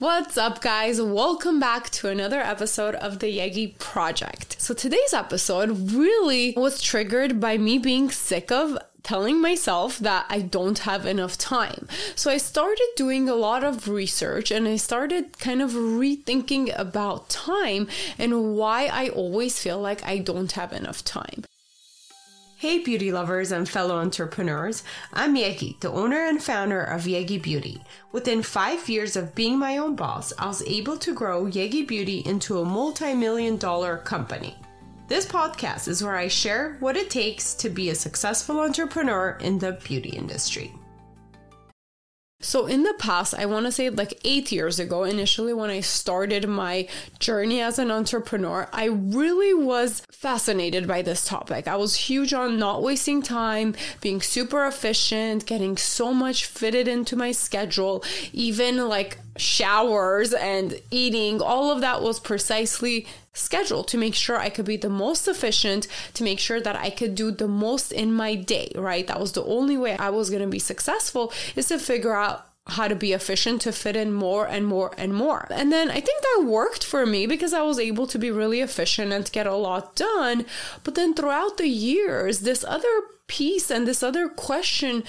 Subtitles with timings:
[0.00, 1.02] What's up, guys?
[1.02, 4.54] Welcome back to another episode of the Yegi Project.
[4.60, 10.42] So, today's episode really was triggered by me being sick of telling myself that I
[10.42, 11.88] don't have enough time.
[12.14, 17.28] So, I started doing a lot of research and I started kind of rethinking about
[17.28, 17.88] time
[18.18, 21.42] and why I always feel like I don't have enough time.
[22.60, 24.82] Hey, beauty lovers and fellow entrepreneurs.
[25.12, 27.80] I'm Yegi, the owner and founder of Yegi Beauty.
[28.10, 32.18] Within five years of being my own boss, I was able to grow Yegi Beauty
[32.26, 34.56] into a multi million dollar company.
[35.06, 39.60] This podcast is where I share what it takes to be a successful entrepreneur in
[39.60, 40.74] the beauty industry.
[42.40, 45.80] So, in the past, I want to say like eight years ago, initially when I
[45.80, 46.86] started my
[47.18, 51.66] journey as an entrepreneur, I really was fascinated by this topic.
[51.66, 57.16] I was huge on not wasting time, being super efficient, getting so much fitted into
[57.16, 64.14] my schedule, even like showers and eating, all of that was precisely scheduled to make
[64.14, 67.48] sure I could be the most efficient, to make sure that I could do the
[67.48, 69.06] most in my day, right?
[69.06, 72.46] That was the only way I was going to be successful is to figure out
[72.68, 75.46] how to be efficient to fit in more and more and more.
[75.50, 78.60] And then I think that worked for me because I was able to be really
[78.60, 80.44] efficient and get a lot done.
[80.84, 82.88] But then throughout the years, this other
[83.26, 85.02] piece and this other question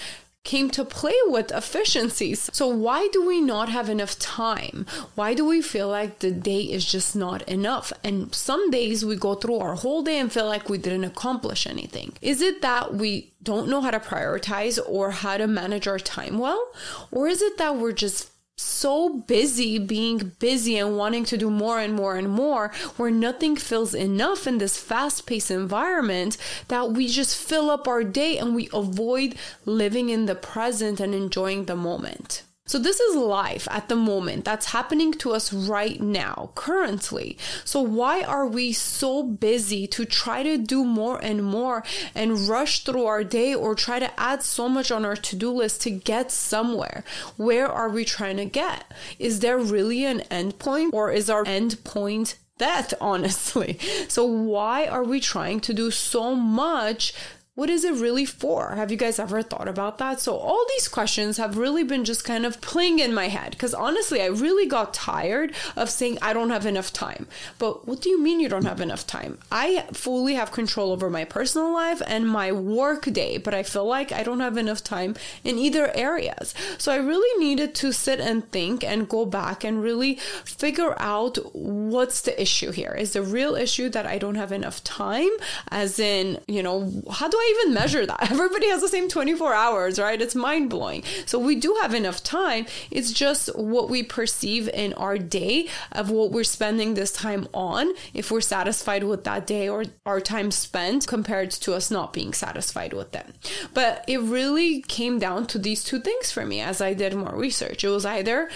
[0.44, 2.50] came to play with efficiencies.
[2.54, 4.86] So, why do we not have enough time?
[5.16, 7.92] Why do we feel like the day is just not enough?
[8.04, 11.68] And some days we go through our whole day and feel like we didn't accomplish
[11.68, 12.14] anything.
[12.22, 16.38] Is it that we don't know how to prioritize or how to manage our time
[16.38, 16.72] well?
[17.12, 21.80] Or is it that we're just so busy being busy and wanting to do more
[21.80, 26.36] and more and more, where nothing feels enough in this fast paced environment
[26.68, 29.36] that we just fill up our day and we avoid
[29.66, 32.44] living in the present and enjoying the moment.
[32.70, 37.36] So, this is life at the moment that's happening to us right now, currently.
[37.66, 42.84] So, why are we so busy to try to do more and more and rush
[42.84, 45.90] through our day or try to add so much on our to do list to
[45.90, 47.04] get somewhere?
[47.38, 48.84] Where are we trying to get?
[49.18, 53.80] Is there really an end point or is our end point that honestly.
[54.08, 57.14] So why are we trying to do so much
[57.60, 58.74] what is it really for?
[58.76, 60.22] Have you guys ever thought about that?
[60.22, 63.74] So, all these questions have really been just kind of playing in my head because
[63.74, 67.28] honestly, I really got tired of saying I don't have enough time.
[67.58, 69.40] But what do you mean you don't have enough time?
[69.52, 73.86] I fully have control over my personal life and my work day, but I feel
[73.86, 76.56] like I don't have enough time in either areas.
[76.78, 80.16] So, I really needed to sit and think and go back and really
[80.46, 82.96] figure out what's the issue here.
[82.98, 85.32] Is the real issue that I don't have enough time?
[85.68, 88.32] As in, you know, how do I even measure that?
[88.32, 90.22] Everybody has the same 24 hours, right?
[90.22, 91.04] It's mind blowing.
[91.26, 92.66] So we do have enough time.
[92.92, 97.94] It's just what we perceive in our day of what we're spending this time on,
[98.14, 102.34] if we're satisfied with that day or our time spent compared to us not being
[102.34, 103.34] satisfied with them.
[103.74, 107.36] But it really came down to these two things for me as I did more
[107.36, 107.84] research.
[107.84, 108.50] It was either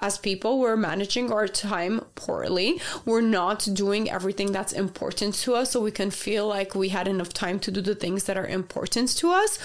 [0.00, 2.80] as people, we're managing our time poorly.
[3.06, 7.08] We're not doing everything that's important to us so we can feel like we had
[7.08, 9.58] enough time to do the things that are important to us.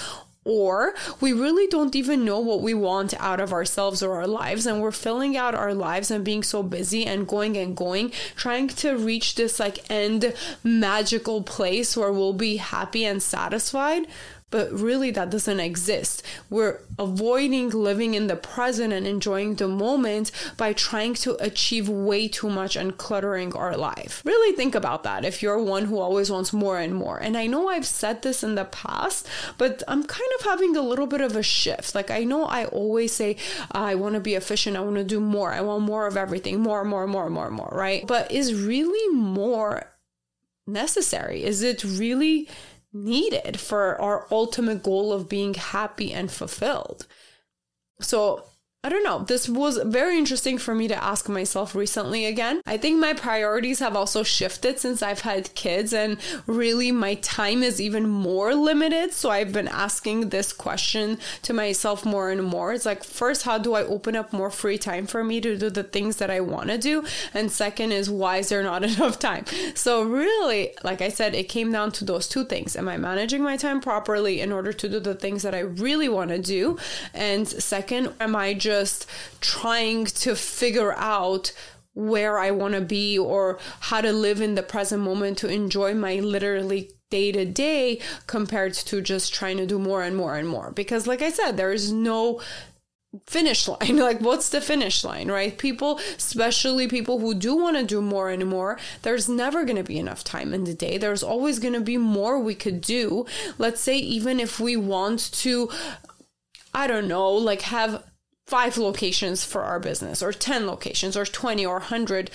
[0.43, 4.65] Or we really don't even know what we want out of ourselves or our lives,
[4.65, 8.67] and we're filling out our lives and being so busy and going and going, trying
[8.69, 10.33] to reach this like end
[10.63, 14.07] magical place where we'll be happy and satisfied
[14.51, 16.23] but really that doesn't exist.
[16.49, 22.27] We're avoiding living in the present and enjoying the moment by trying to achieve way
[22.27, 24.21] too much and cluttering our life.
[24.25, 27.17] Really think about that if you're one who always wants more and more.
[27.17, 30.81] And I know I've said this in the past, but I'm kind of having a
[30.81, 31.95] little bit of a shift.
[31.95, 33.37] Like I know I always say
[33.71, 36.17] ah, I want to be efficient, I want to do more, I want more of
[36.17, 38.05] everything, more, more, more, more, more, right?
[38.05, 39.87] But is really more
[40.67, 41.43] necessary?
[41.43, 42.47] Is it really
[42.93, 47.07] needed for our ultimate goal of being happy and fulfilled.
[47.99, 48.45] So
[48.83, 49.19] I don't know.
[49.19, 52.61] This was very interesting for me to ask myself recently again.
[52.65, 56.17] I think my priorities have also shifted since I've had kids, and
[56.47, 59.13] really my time is even more limited.
[59.13, 62.73] So I've been asking this question to myself more and more.
[62.73, 65.69] It's like, first, how do I open up more free time for me to do
[65.69, 67.05] the things that I want to do?
[67.35, 69.45] And second is, why is there not enough time?
[69.75, 72.75] So, really, like I said, it came down to those two things.
[72.75, 76.09] Am I managing my time properly in order to do the things that I really
[76.09, 76.79] want to do?
[77.13, 79.05] And second, am I just just
[79.41, 81.51] trying to figure out
[81.93, 85.93] where I want to be or how to live in the present moment to enjoy
[85.93, 90.47] my literally day to day compared to just trying to do more and more and
[90.47, 90.71] more.
[90.71, 92.39] Because, like I said, there is no
[93.25, 93.97] finish line.
[94.07, 95.57] Like what's the finish line right?
[95.57, 99.83] People especially people who do want to do more and more there's never going to
[99.83, 100.97] be enough time in the day.
[100.97, 103.25] There's always going to be more we could do.
[103.57, 105.69] Let's say even if we want to
[106.73, 108.01] i don't know like have
[108.51, 112.29] five locations for our business or 10 locations or 20 or 100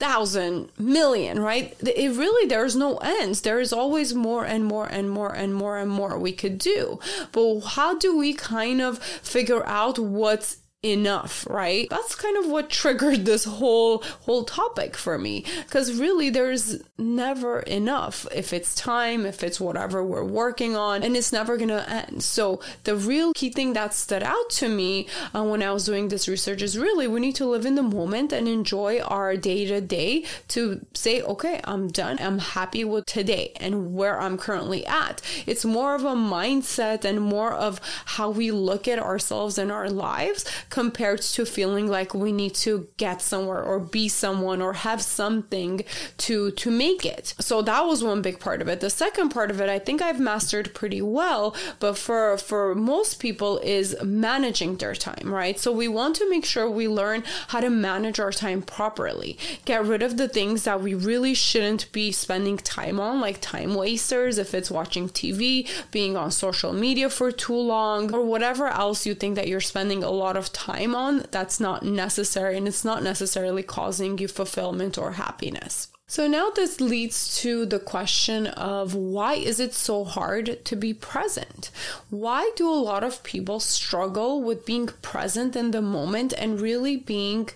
[0.00, 1.76] thousand million right?
[1.82, 3.42] It really there's no ends.
[3.42, 6.98] There is always more and more and more and more and more we could do.
[7.32, 11.88] But how do we kind of figure out what's enough right?
[11.90, 15.44] That's kind of what triggered this whole whole topic for me.
[15.64, 18.26] Because really there's never enough.
[18.34, 22.22] If it's time if it's whatever we're working on and it's never gonna end.
[22.22, 26.08] So the real key thing that stood out to me uh, when i was doing
[26.08, 29.66] this research is really we need to live in the moment and enjoy our day
[29.66, 32.18] to day to say okay i'm done.
[32.20, 35.20] I'm happy with today and where i'm currently at.
[35.46, 39.90] It's more of a mindset and more of how we look at ourselves and our
[39.90, 45.02] lives compared to feeling like we need to get somewhere or be someone or have
[45.02, 45.84] something
[46.16, 47.34] to to make it.
[47.40, 48.80] So that was one big part of it.
[48.80, 53.18] The second part of it I think I've mastered pretty well, but for for most
[53.18, 55.58] people is managing their time, right?
[55.58, 59.38] So we want to make sure we learn how to manage our time properly.
[59.64, 63.74] Get rid of the things that we really shouldn't be spending time on like time
[63.74, 69.06] wasters if it's watching TV, being on social media for too long or whatever else
[69.06, 72.84] you think that you're spending a lot of time on, that's not necessary and it's
[72.84, 75.88] not necessarily causing you fulfillment or happiness.
[76.06, 80.92] So now this leads to the question of why is it so hard to be
[80.92, 81.70] present?
[82.10, 86.96] Why do a lot of people struggle with being present in the moment and really
[86.96, 87.48] being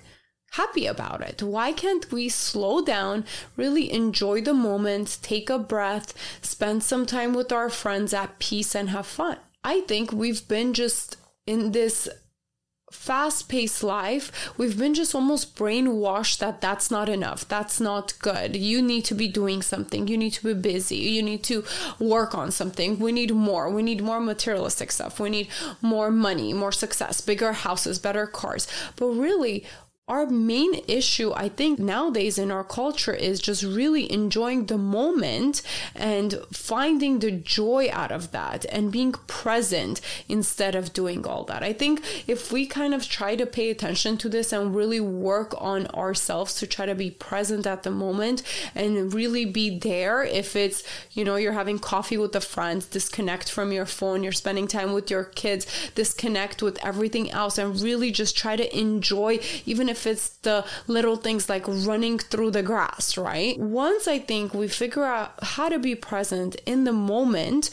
[0.52, 1.42] happy about it?
[1.42, 3.24] Why can't we slow down,
[3.56, 8.74] really enjoy the moment, take a breath, spend some time with our friends at peace
[8.74, 9.38] and have fun?
[9.64, 12.08] I think we've been just in this
[12.94, 17.46] fast paced life, we've been just almost brainwashed that that's not enough.
[17.46, 18.56] That's not good.
[18.56, 20.08] You need to be doing something.
[20.08, 20.96] You need to be busy.
[20.96, 21.64] You need to
[21.99, 22.99] work on something.
[22.99, 23.69] We need more.
[23.69, 25.20] We need more materialistic stuff.
[25.20, 25.49] We need
[25.82, 28.67] more money, more success, bigger houses, better cars.
[28.96, 29.64] But really,
[30.06, 35.62] our main issue, I think, nowadays in our culture is just really enjoying the moment
[35.94, 41.62] and finding the joy out of that and being present instead of doing all that.
[41.62, 45.54] I think if we kind of try to pay attention to this and really work
[45.56, 48.42] on ourselves to try to be present at the moment
[48.74, 53.50] and really be there, if it's, you know, you're having coffee with a friend, disconnect
[53.50, 58.10] from your phone, you're spending time with your kids, disconnect with everything else, and really
[58.10, 62.62] just try to enjoy, even if if it's the little things like running through the
[62.62, 63.58] grass, right?
[63.58, 67.70] Once I think we figure out how to be present in the moment,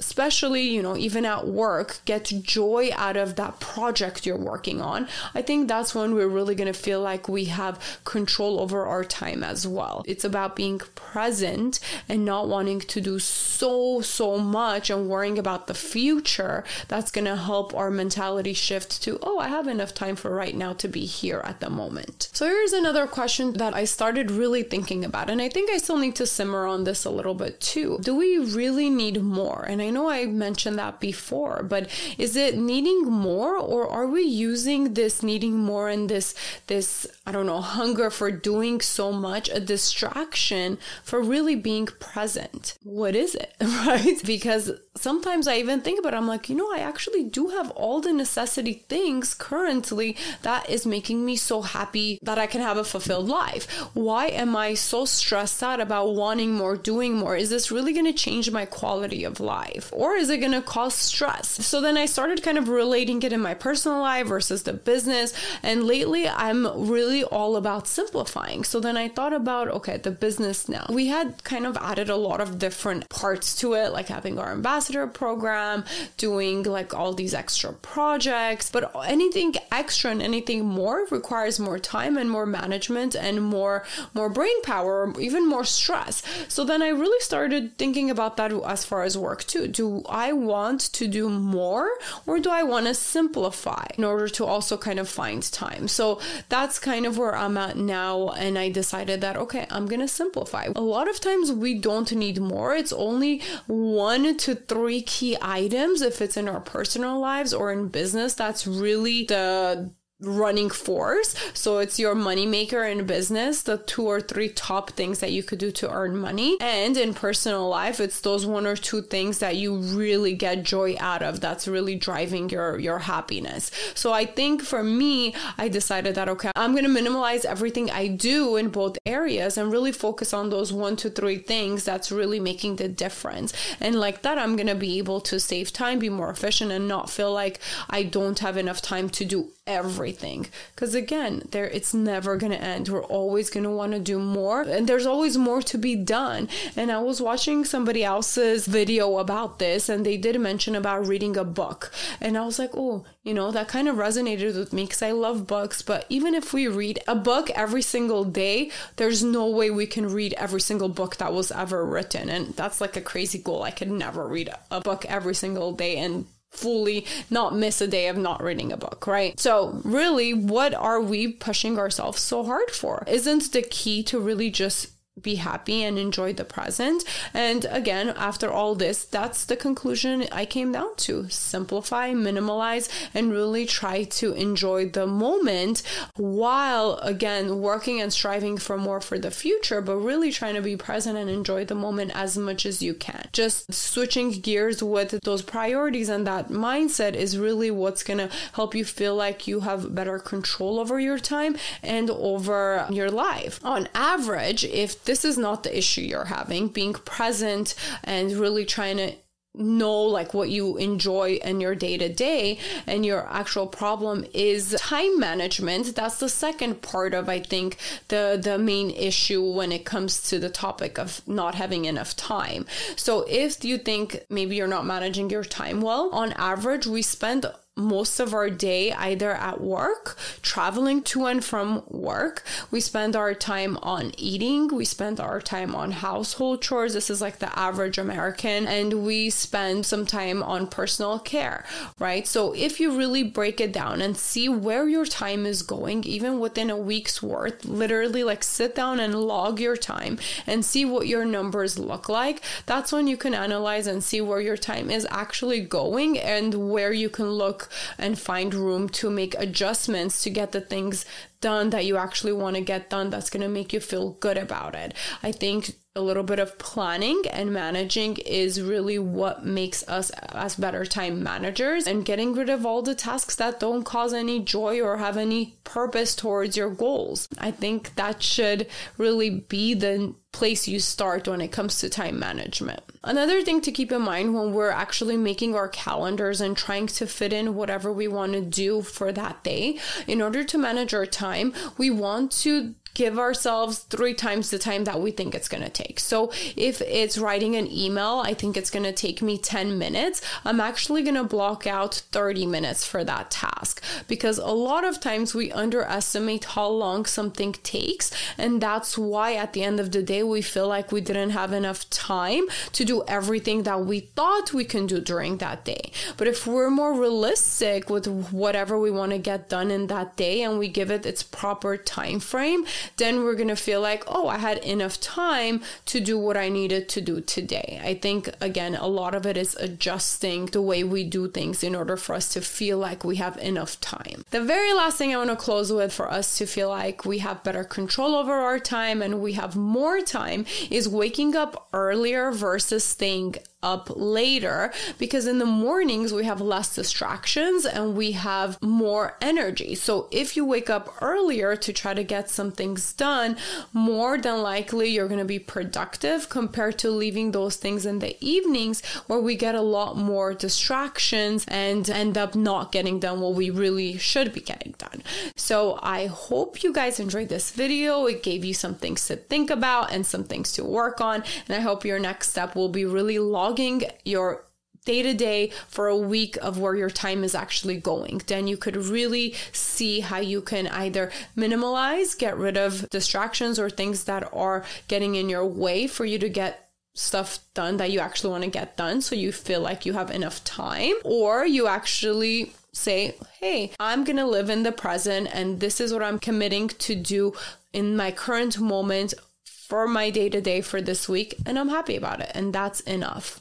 [0.00, 5.06] especially you know even at work get joy out of that project you're working on.
[5.34, 9.04] I think that's when we're really going to feel like we have control over our
[9.04, 10.02] time as well.
[10.06, 15.68] It's about being present and not wanting to do so so much and worrying about
[15.68, 20.16] the future that's going to help our mentality shift to oh i have enough time
[20.16, 22.30] for right now to be here at the moment.
[22.32, 25.98] So here's another question that i started really thinking about and i think i still
[25.98, 27.98] need to simmer on this a little bit too.
[28.02, 29.64] Do we really need more?
[29.68, 31.88] And I know I mentioned that before, but
[32.18, 36.34] is it needing more or are we using this needing more and this
[36.66, 42.76] this I don't know, hunger for doing so much a distraction for really being present?
[42.82, 43.54] What is it?
[43.84, 44.22] Right?
[44.24, 47.70] Because sometimes I even think about it, I'm like, you know, I actually do have
[47.72, 52.76] all the necessity things currently that is making me so happy that I can have
[52.76, 53.70] a fulfilled life.
[53.94, 57.36] Why am I so stressed out about wanting more, doing more?
[57.36, 59.90] Is this really going to change my quality of life?
[59.92, 61.48] Or is it going to cause stress?
[61.48, 65.34] So then I started kind of relating it in my personal life versus the business.
[65.62, 68.62] And lately I'm really all about simplifying.
[68.62, 70.86] So then I thought about, okay, the business now.
[70.88, 74.52] We had kind of added a lot of different parts to it, like having our
[74.52, 75.84] ambassador ambassador program,
[76.16, 78.70] doing like all these extra projects.
[78.70, 84.28] But anything extra and anything more requires more time and more management and more more
[84.28, 86.22] brain power, even more stress.
[86.48, 89.68] So then I really started thinking about that as far as work too.
[89.68, 91.88] Do I want to do more
[92.26, 95.88] or do I want to simplify in order to also kind of find time?
[95.88, 98.30] So that's kind of where I'm at now.
[98.30, 100.68] And I decided that, okay, I'm going to simplify.
[100.76, 102.74] A lot of times we don't need more.
[102.74, 107.88] It's only one to three key items if it's in our personal lives or in
[107.88, 109.90] business that's really the
[110.26, 111.34] running force.
[111.54, 115.42] So it's your money maker in business, the two or three top things that you
[115.42, 116.56] could do to earn money.
[116.60, 120.96] And in personal life, it's those one or two things that you really get joy
[120.98, 123.70] out of that's really driving your your happiness.
[123.94, 128.08] So I think for me, I decided that okay, I'm going to minimalize everything I
[128.08, 132.40] do in both areas and really focus on those one to three things that's really
[132.40, 133.52] making the difference.
[133.80, 136.88] And like that, I'm going to be able to save time, be more efficient and
[136.88, 140.46] not feel like I don't have enough time to do everything.
[140.74, 142.88] Because again there it's never going to end.
[142.88, 146.48] We're always going to want to do more and there's always more to be done.
[146.76, 151.36] And i was watching somebody else's video about this and they did mention about reading
[151.36, 151.90] a book.
[152.20, 155.12] And i was like oh you know that kind of resonated with me because i
[155.12, 159.70] love books but even if we read a book every single day there's no way
[159.70, 162.28] we can read every single book that was ever written.
[162.28, 163.62] And that's like a crazy goal.
[163.62, 168.08] I could never read a book every single day and fully not miss a day
[168.08, 169.38] of not reading a book, right?
[169.38, 173.04] So, really, what are we pushing ourselves so hard for?
[173.06, 177.04] Isn't the key to really just be happy and enjoy the present.
[177.32, 183.32] And again, after all this, that's the conclusion I came down to simplify, minimalize, and
[183.32, 185.82] really try to enjoy the moment
[186.16, 190.76] while again working and striving for more for the future, but really trying to be
[190.76, 193.28] present and enjoy the moment as much as you can.
[193.32, 198.74] Just switching gears with those priorities and that mindset is really what's going to help
[198.74, 203.60] you feel like you have better control over your time and over your life.
[203.64, 208.96] On average, if this is not the issue you're having, being present and really trying
[208.98, 209.14] to
[209.54, 214.74] know like what you enjoy in your day to day and your actual problem is
[214.78, 215.94] time management.
[215.94, 217.76] That's the second part of i think
[218.08, 222.66] the the main issue when it comes to the topic of not having enough time.
[222.96, 227.46] So if you think maybe you're not managing your time well on average we spend
[227.76, 232.44] most of our day either at work, traveling to and from work.
[232.70, 236.94] We spend our time on eating, we spend our time on household chores.
[236.94, 241.64] This is like the average American, and we spend some time on personal care,
[241.98, 242.26] right?
[242.26, 246.38] So if you really break it down and see where your time is going, even
[246.38, 251.08] within a week's worth, literally like sit down and log your time and see what
[251.08, 255.06] your numbers look like, that's when you can analyze and see where your time is
[255.10, 257.63] actually going and where you can look
[257.98, 261.04] and find room to make adjustments to get the things
[261.40, 264.38] done that you actually want to get done that's going to make you feel good
[264.38, 264.94] about it.
[265.22, 270.56] I think a little bit of planning and managing is really what makes us as
[270.56, 274.80] better time managers and getting rid of all the tasks that don't cause any joy
[274.80, 277.28] or have any purpose towards your goals.
[277.38, 278.66] I think that should
[278.98, 282.80] really be the place you start when it comes to time management.
[283.04, 287.06] Another thing to keep in mind when we're actually making our calendars and trying to
[287.06, 291.06] fit in whatever we want to do for that day, in order to manage our
[291.06, 295.62] time, we want to give ourselves three times the time that we think it's going
[295.62, 295.98] to take.
[296.00, 300.22] So if it's writing an email, I think it's going to take me 10 minutes.
[300.44, 305.00] I'm actually going to block out 30 minutes for that task because a lot of
[305.00, 308.12] times we underestimate how long something takes.
[308.38, 311.52] And that's why at the end of the day, we feel like we didn't have
[311.52, 315.90] enough time to do everything that we thought we can do during that day.
[316.16, 320.42] But if we're more realistic with whatever we want to get done in that day
[320.42, 322.64] and we give it its proper time frame,
[322.96, 326.48] then we're going to feel like, oh, I had enough time to do what I
[326.48, 327.80] needed to do today.
[327.82, 331.74] I think, again, a lot of it is adjusting the way we do things in
[331.74, 334.24] order for us to feel like we have enough time.
[334.30, 337.18] The very last thing I want to close with for us to feel like we
[337.18, 342.30] have better control over our time and we have more time is waking up earlier
[342.32, 348.60] versus staying up later because in the mornings we have less distractions and we have
[348.62, 349.74] more energy.
[349.74, 353.36] So if you wake up earlier to try to get some things done,
[353.72, 358.16] more than likely you're going to be productive compared to leaving those things in the
[358.20, 363.34] evenings where we get a lot more distractions and end up not getting done what
[363.34, 365.02] we really should be getting done.
[365.36, 368.06] So I hope you guys enjoyed this video.
[368.06, 371.24] It gave you some things to think about and some things to work on.
[371.48, 374.44] And I hope your next step will be really logging logging your
[374.84, 378.20] day to day for a week of where your time is actually going.
[378.26, 383.70] Then you could really see how you can either minimalize, get rid of distractions or
[383.70, 388.00] things that are getting in your way for you to get stuff done that you
[388.00, 390.94] actually want to get done so you feel like you have enough time.
[391.04, 395.92] Or you actually say hey i'm going to live in the present and this is
[395.92, 397.32] what i'm committing to do
[397.72, 401.94] in my current moment for my day to day for this week and i'm happy
[401.94, 402.32] about it.
[402.34, 403.40] And that's enough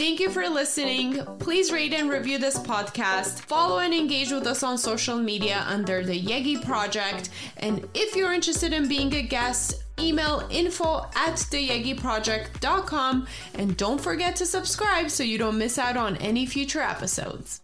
[0.00, 1.22] Thank you for listening.
[1.40, 3.40] Please rate and review this podcast.
[3.40, 7.28] Follow and engage with us on social media under the Yegi Project.
[7.58, 13.26] And if you're interested in being a guest, email info at theyegiproject.com
[13.56, 17.60] and don't forget to subscribe so you don't miss out on any future episodes.